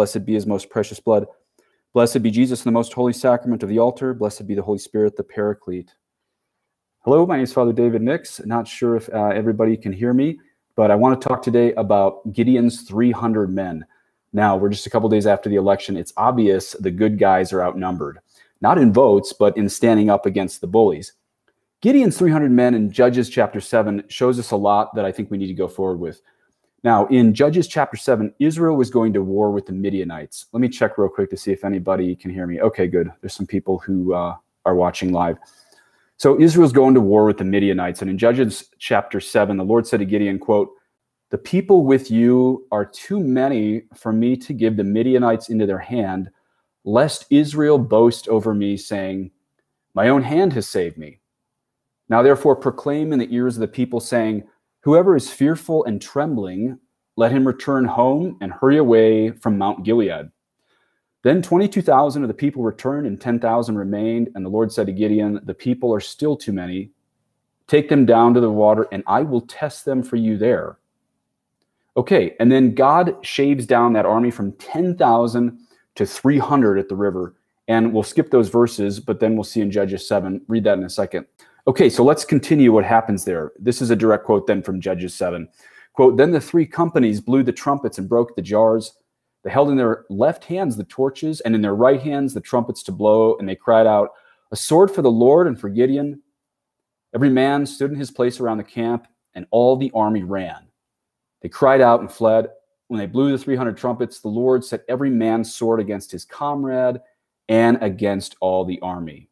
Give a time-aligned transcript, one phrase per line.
[0.00, 1.26] Blessed be his most precious blood.
[1.92, 4.14] Blessed be Jesus in the most holy sacrament of the altar.
[4.14, 5.92] Blessed be the Holy Spirit, the Paraclete.
[7.00, 8.40] Hello, my name is Father David Nix.
[8.46, 10.40] Not sure if uh, everybody can hear me,
[10.74, 13.84] but I want to talk today about Gideon's 300 men.
[14.32, 15.98] Now, we're just a couple days after the election.
[15.98, 18.20] It's obvious the good guys are outnumbered,
[18.62, 21.12] not in votes, but in standing up against the bullies.
[21.82, 25.36] Gideon's 300 men in Judges chapter 7 shows us a lot that I think we
[25.36, 26.22] need to go forward with.
[26.82, 30.46] Now, in Judges chapter 7, Israel was going to war with the Midianites.
[30.52, 32.60] Let me check real quick to see if anybody can hear me.
[32.60, 33.12] Okay, good.
[33.20, 35.36] There's some people who uh, are watching live.
[36.16, 38.00] So Israel's going to war with the Midianites.
[38.00, 40.70] And in Judges chapter 7, the Lord said to Gideon, quote,
[41.30, 45.78] The people with you are too many for me to give the Midianites into their
[45.78, 46.30] hand,
[46.84, 49.30] lest Israel boast over me, saying,
[49.94, 51.20] My own hand has saved me.
[52.08, 54.44] Now therefore proclaim in the ears of the people, saying,
[54.82, 56.78] Whoever is fearful and trembling,
[57.16, 60.30] let him return home and hurry away from Mount Gilead.
[61.22, 64.30] Then 22,000 of the people returned, and 10,000 remained.
[64.34, 66.92] And the Lord said to Gideon, The people are still too many.
[67.66, 70.78] Take them down to the water, and I will test them for you there.
[71.96, 75.58] Okay, and then God shaves down that army from 10,000
[75.96, 77.34] to 300 at the river.
[77.68, 80.40] And we'll skip those verses, but then we'll see in Judges 7.
[80.48, 81.26] Read that in a second.
[81.70, 83.52] Okay, so let's continue what happens there.
[83.56, 85.48] This is a direct quote then from Judges 7.
[85.92, 88.94] Quote, Then the three companies blew the trumpets and broke the jars.
[89.44, 92.82] They held in their left hands the torches, and in their right hands the trumpets
[92.82, 94.08] to blow, and they cried out,
[94.50, 96.20] A sword for the Lord and for Gideon.
[97.14, 100.66] Every man stood in his place around the camp, and all the army ran.
[101.40, 102.48] They cried out and fled.
[102.88, 107.00] When they blew the 300 trumpets, the Lord set every man's sword against his comrade
[107.48, 109.29] and against all the army.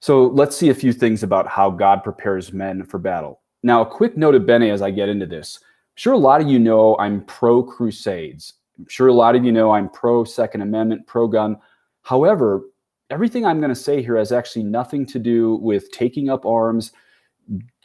[0.00, 3.40] So let's see a few things about how God prepares men for battle.
[3.62, 5.58] Now, a quick nota bene as I get into this.
[5.62, 8.54] I'm sure a lot of you know I'm pro crusades.
[8.78, 11.58] I'm sure a lot of you know I'm pro Second Amendment, pro gun.
[12.02, 12.62] However,
[13.10, 16.92] everything I'm going to say here has actually nothing to do with taking up arms,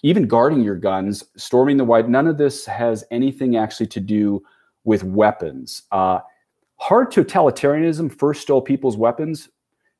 [0.02, 2.08] even guarding your guns, storming the White.
[2.08, 4.42] None of this has anything actually to do
[4.86, 5.84] with weapons.
[5.92, 6.20] Uh,
[6.78, 9.50] hard totalitarianism first stole people's weapons.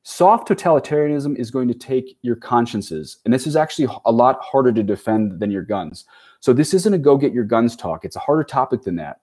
[0.08, 4.70] Soft totalitarianism is going to take your consciences, and this is actually a lot harder
[4.72, 6.04] to defend than your guns.
[6.38, 8.04] So this isn't a go get your guns talk.
[8.04, 9.18] It's a harder topic than that.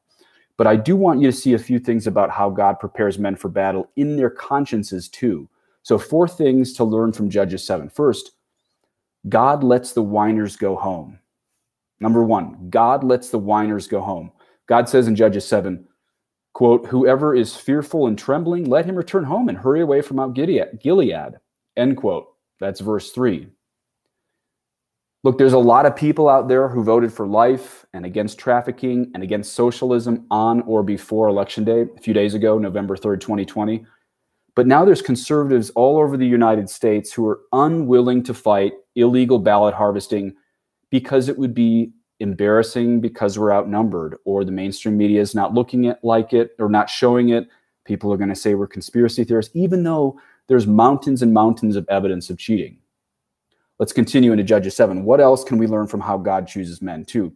[0.58, 3.38] But I do want you to see a few things about how God prepares men
[3.38, 5.48] for battle in their consciences too.
[5.84, 7.88] So four things to learn from Judges 7.
[7.88, 8.32] First,
[9.30, 11.18] God lets the whiners go home.
[12.02, 14.34] Number one, God lets the whiners go home.
[14.68, 15.88] God says in Judges 7,
[16.64, 20.34] quote, whoever is fearful and trembling, let him return home and hurry away from Mount
[20.34, 21.34] Gilead,
[21.76, 22.28] end quote.
[22.62, 23.50] That's verse three.
[25.26, 29.12] Look, there's a lot of people out there who voted for life and against trafficking
[29.14, 33.86] and against socialism on or before election day, a few days ago, November 3rd, 2020.
[34.56, 39.38] But now there's conservatives all over the United States who are unwilling to fight illegal
[39.38, 40.34] ballot harvesting
[40.90, 41.92] because it would be
[42.24, 46.70] embarrassing because we're outnumbered or the mainstream media is not looking at like it or
[46.70, 47.48] not showing it.
[47.84, 51.86] People are going to say we're conspiracy theorists even though there's mountains and mountains of
[51.90, 52.78] evidence of cheating.
[53.78, 57.06] Let's continue into judges 7 what else can we learn from how god chooses men
[57.06, 57.32] too?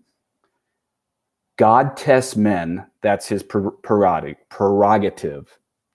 [1.57, 4.37] God tests men that's his prerogative.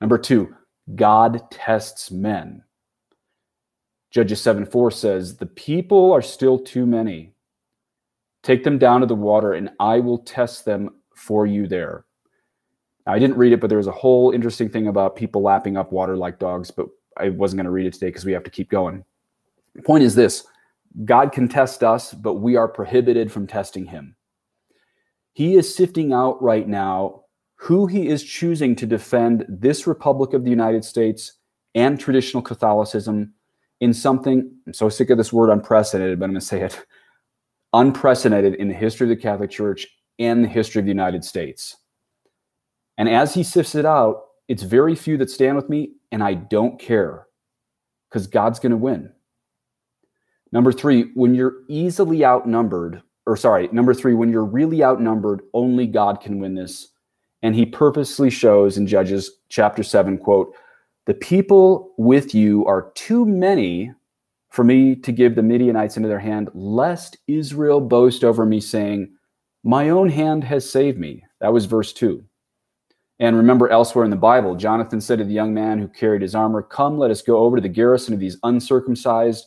[0.01, 0.55] Number two
[0.95, 2.63] god tests men.
[4.11, 7.33] Judges 7 4 says the people are still too many
[8.43, 12.05] Take them down to the water, and I will test them for you there.
[13.07, 15.93] I didn't read it, but there was a whole interesting thing about people lapping up
[15.93, 16.87] water like dogs, but
[17.17, 19.05] I wasn't going to read it today because we have to keep going.
[19.75, 20.45] The point is this
[21.05, 24.17] God can test us, but we are prohibited from testing him.
[25.33, 27.23] He is sifting out right now
[27.57, 31.35] who he is choosing to defend this Republic of the United States
[31.75, 33.33] and traditional Catholicism
[33.81, 34.53] in something.
[34.67, 36.85] I'm so sick of this word unprecedented, but I'm going to say it
[37.73, 39.87] unprecedented in the history of the Catholic Church
[40.19, 41.77] and the history of the United States.
[42.99, 46.35] And as he sifts it out, it's very few that stand with me, and I
[46.35, 47.27] don't care
[48.09, 49.11] because God's going to win.
[50.53, 55.87] Number three, when you're easily outnumbered, or sorry, number three, when you're really outnumbered, only
[55.87, 56.89] God can win this.
[57.43, 60.55] And he purposely shows in Judges chapter 7, quote,
[61.07, 63.93] the people with you are too many
[64.53, 69.11] for me to give the Midianites into their hand, lest Israel boast over me, saying,
[69.65, 71.25] My own hand has saved me.
[71.41, 72.23] That was verse 2.
[73.19, 76.35] And remember elsewhere in the Bible, Jonathan said to the young man who carried his
[76.35, 79.47] armor, Come, let us go over to the garrison of these uncircumcised.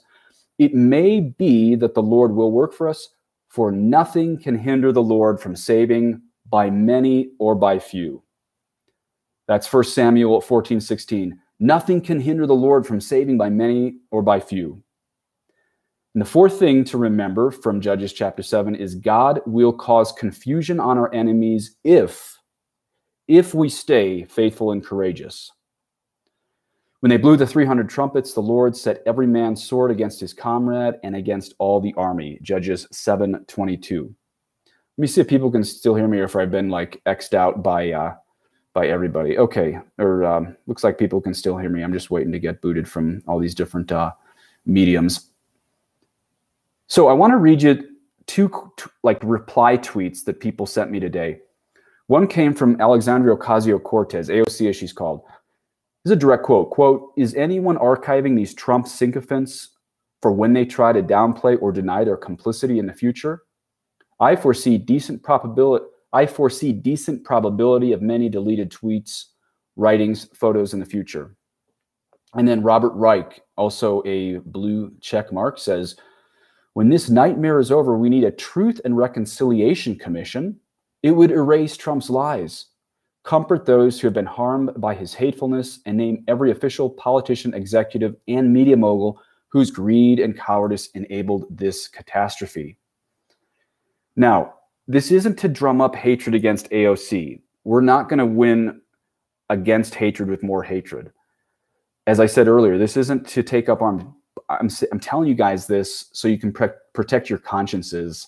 [0.58, 3.10] It may be that the Lord will work for us,
[3.50, 6.20] for nothing can hinder the Lord from saving
[6.50, 8.24] by many or by few.
[9.48, 11.40] That's 1 Samuel 14, 16.
[11.60, 14.82] Nothing can hinder the Lord from saving by many or by few.
[16.16, 20.80] And the fourth thing to remember from Judges chapter 7 is God will cause confusion
[20.80, 22.40] on our enemies if
[23.28, 25.52] if we stay faithful and courageous.
[27.02, 30.96] When they blew the 300 trumpets, the Lord set every man's sword against his comrade
[31.04, 32.40] and against all the army.
[32.42, 34.04] Judges 7:22.
[34.04, 37.34] Let me see if people can still hear me or if I've been like xed
[37.34, 38.16] out by uh,
[38.74, 39.38] by everybody.
[39.38, 41.84] Okay, or um, looks like people can still hear me.
[41.84, 44.14] I'm just waiting to get booted from all these different uh,
[44.66, 45.32] mediums.
[46.88, 47.84] So I want to read you
[48.28, 48.52] two
[49.04, 51.40] like reply tweets that people sent me today.
[52.08, 55.22] One came from Alexandria Ocasio Cortez, AOC as she's called.
[56.04, 56.70] This is a direct quote.
[56.70, 59.70] Quote, is anyone archiving these Trump sycophants
[60.22, 63.42] for when they try to downplay or deny their complicity in the future?
[64.20, 69.26] I foresee decent probability I foresee decent probability of many deleted tweets,
[69.76, 71.36] writings, photos in the future.
[72.36, 75.98] And then Robert Reich, also a blue check mark, says,
[76.76, 80.60] when this nightmare is over, we need a truth and reconciliation commission
[81.04, 82.66] it would erase Trump's lies,
[83.24, 88.16] comfort those who have been harmed by his hatefulness, and name every official, politician, executive,
[88.28, 92.78] and media mogul whose greed and cowardice enabled this catastrophe.
[94.16, 94.56] Now,
[94.88, 97.40] this isn't to drum up hatred against AOC.
[97.64, 98.82] We're not going to win
[99.50, 101.14] against hatred with more hatred.
[102.06, 104.04] As I said earlier, this isn't to take up arms.
[104.50, 108.28] I'm, I'm telling you guys this so you can pre- protect your consciences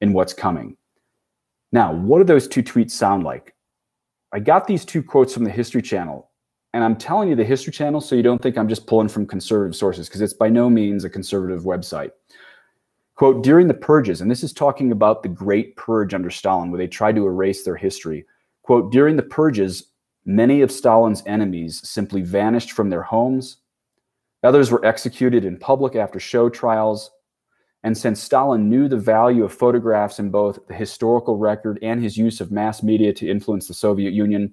[0.00, 0.76] in what's coming.
[1.72, 3.54] Now, what do those two tweets sound like?
[4.32, 6.30] I got these two quotes from the History Channel,
[6.72, 9.26] and I'm telling you the History Channel so you don't think I'm just pulling from
[9.26, 12.10] conservative sources, because it's by no means a conservative website.
[13.14, 16.78] Quote, during the purges, and this is talking about the Great Purge under Stalin, where
[16.78, 18.26] they tried to erase their history.
[18.62, 19.84] Quote, during the purges,
[20.26, 23.58] many of Stalin's enemies simply vanished from their homes.
[24.42, 27.10] Others were executed in public after show trials.
[27.82, 32.16] And since Stalin knew the value of photographs in both the historical record and his
[32.16, 34.52] use of mass media to influence the Soviet Union,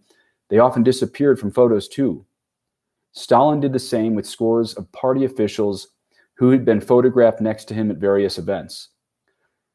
[0.49, 2.25] they often disappeared from photos too.
[3.11, 5.89] Stalin did the same with scores of party officials
[6.35, 8.89] who had been photographed next to him at various events.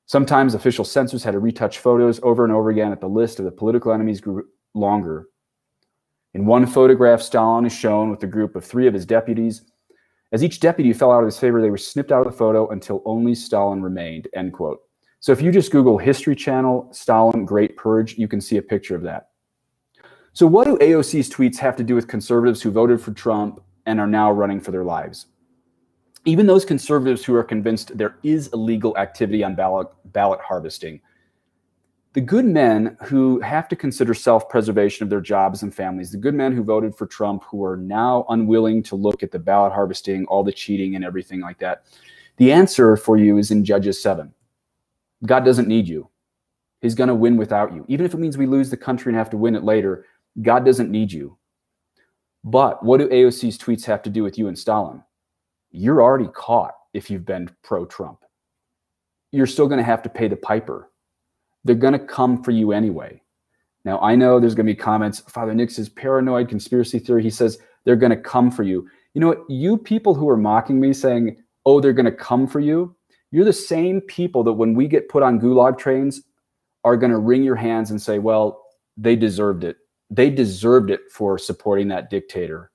[0.06, 3.44] Sometimes official censors had to retouch photos over and over again at the list of
[3.44, 4.44] the political enemies grew
[4.74, 5.28] longer.
[6.34, 9.62] In one photograph, Stalin is shown with a group of three of his deputies
[10.32, 12.68] as each deputy fell out of his favor, they were snipped out of the photo
[12.68, 14.80] until only Stalin remained, end quote.
[15.20, 18.94] So if you just Google History Channel, Stalin, Great Purge, you can see a picture
[18.94, 19.30] of that.
[20.32, 23.98] So what do AOC's tweets have to do with conservatives who voted for Trump and
[23.98, 25.26] are now running for their lives?
[26.24, 31.00] Even those conservatives who are convinced there is illegal activity on ballot, ballot harvesting
[32.14, 36.18] the good men who have to consider self preservation of their jobs and families, the
[36.18, 39.72] good men who voted for Trump, who are now unwilling to look at the ballot
[39.72, 41.84] harvesting, all the cheating, and everything like that,
[42.38, 44.32] the answer for you is in Judges 7.
[45.26, 46.08] God doesn't need you.
[46.80, 47.84] He's going to win without you.
[47.88, 50.06] Even if it means we lose the country and have to win it later,
[50.40, 51.36] God doesn't need you.
[52.44, 55.02] But what do AOC's tweets have to do with you and Stalin?
[55.72, 58.20] You're already caught if you've been pro Trump.
[59.32, 60.88] You're still going to have to pay the piper
[61.64, 63.20] they're going to come for you anyway.
[63.84, 65.20] Now, I know there's going to be comments.
[65.20, 67.22] Father Nix is paranoid conspiracy theory.
[67.22, 68.88] He says they're going to come for you.
[69.14, 69.44] You know what?
[69.48, 72.94] You people who are mocking me saying, oh, they're going to come for you,
[73.30, 76.22] you're the same people that when we get put on gulag trains
[76.84, 78.64] are going to wring your hands and say, well,
[78.96, 79.76] they deserved it.
[80.10, 82.70] They deserved it for supporting that dictator.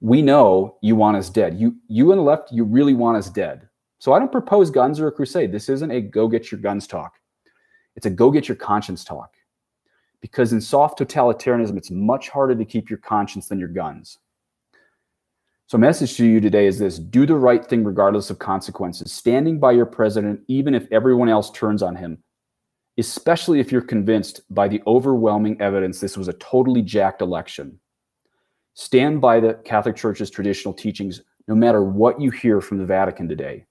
[0.00, 1.58] We know you want us dead.
[1.58, 3.68] You, you on the left, you really want us dead.
[3.98, 5.52] So I don't propose guns or a crusade.
[5.52, 7.14] This isn't a go get your guns talk.
[8.00, 9.34] It's a go get your conscience talk.
[10.22, 14.16] Because in soft totalitarianism, it's much harder to keep your conscience than your guns.
[15.66, 19.12] So, my message to you today is this do the right thing regardless of consequences,
[19.12, 22.16] standing by your president, even if everyone else turns on him,
[22.96, 27.78] especially if you're convinced by the overwhelming evidence this was a totally jacked election.
[28.72, 33.28] Stand by the Catholic Church's traditional teachings, no matter what you hear from the Vatican
[33.28, 33.66] today.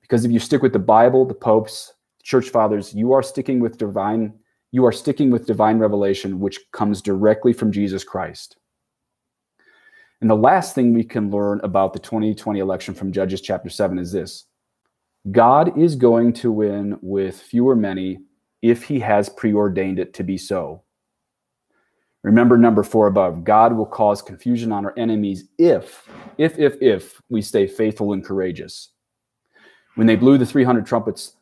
[0.00, 1.92] Because if you stick with the Bible, the popes,
[2.30, 4.32] church fathers, you are sticking with divine
[4.72, 8.56] you are sticking with divine revelation which comes directly from Jesus Christ.
[10.20, 13.98] And the last thing we can learn about the 2020 election from Judges chapter 7
[13.98, 14.44] is this.
[15.32, 18.20] God is going to win with fewer many
[18.62, 20.84] if he has preordained it to be so.
[22.22, 23.42] Remember number 4 above.
[23.42, 26.08] God will cause confusion on our enemies if
[26.38, 28.90] if if if we stay faithful and courageous.
[29.96, 31.34] When they blew the 300 trumpets,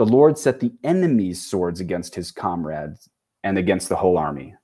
[0.00, 3.10] the Lord set the enemy's swords against his comrades
[3.44, 4.54] and against the whole army.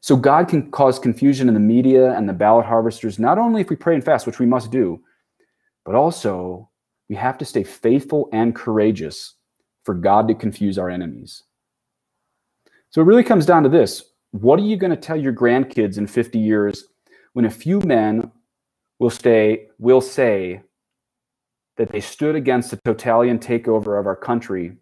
[0.00, 3.68] So God can cause confusion in the media and the ballot harvesters, not only if
[3.68, 5.02] we pray and fast, which we must do,
[5.84, 6.70] but also
[7.10, 9.34] we have to stay faithful and courageous
[9.84, 11.42] for God to confuse our enemies.
[12.88, 14.02] So it really comes down to this.
[14.30, 16.86] What are you going to tell your grandkids in 50 years
[17.34, 18.32] when a few men
[18.98, 20.62] will stay will say
[21.76, 24.76] that they stood against the totalitarian takeover of our country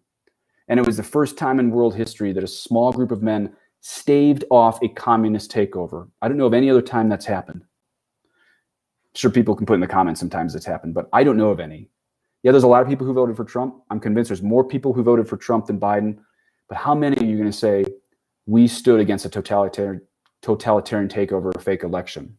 [0.71, 3.53] and it was the first time in world history that a small group of men
[3.81, 6.07] staved off a communist takeover.
[6.21, 7.63] I don't know of any other time that's happened.
[7.63, 11.49] I'm sure people can put in the comments sometimes it's happened, but I don't know
[11.49, 11.89] of any.
[12.43, 13.83] Yeah, there's a lot of people who voted for Trump.
[13.89, 16.19] I'm convinced there's more people who voted for Trump than Biden.
[16.69, 17.83] But how many are you going to say
[18.45, 20.01] we stood against a totalitarian
[20.41, 22.37] totalitarian takeover, a fake election?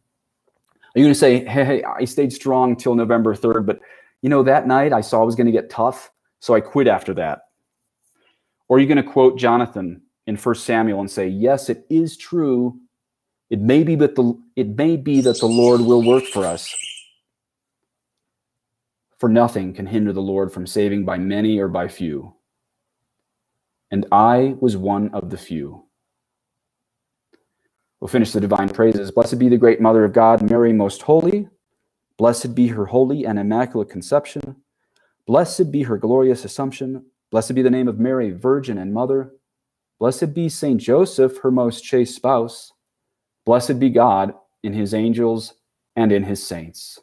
[0.95, 3.79] Are you going to say, hey, hey, I stayed strong till November 3rd, but
[4.23, 6.87] you know, that night I saw it was going to get tough, so I quit
[6.87, 7.41] after that?
[8.67, 12.15] Or are you going to quote Jonathan in First Samuel and say, yes, it is
[12.15, 12.79] true.
[13.49, 16.73] It may be that the it may be that the Lord will work for us.
[19.19, 22.33] For nothing can hinder the Lord from saving by many or by few.
[23.91, 25.85] And I was one of the few.
[27.99, 29.11] We'll finish the divine praises.
[29.11, 31.47] Blessed be the great Mother of God, Mary, most holy.
[32.17, 34.57] Blessed be her holy and immaculate conception.
[35.25, 37.05] Blessed be her glorious assumption.
[37.31, 39.31] Blessed be the name of Mary, Virgin and Mother.
[39.99, 42.71] Blessed be Saint Joseph, her most chaste spouse.
[43.45, 45.53] Blessed be God in his angels
[45.95, 46.99] and in his saints.